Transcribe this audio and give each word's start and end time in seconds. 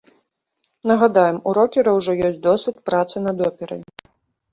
Нагадаем, 0.91 1.37
у 1.51 1.53
рокера 1.57 1.93
ўжо 1.97 2.15
ёсць 2.29 2.39
досвед 2.47 2.77
працы 2.91 3.23
над 3.27 3.45
операй. 3.49 3.83